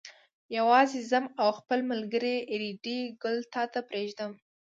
[0.57, 4.31] یوازې ځم او خپل ملګری ریډي ګل تا ته پرېږدم.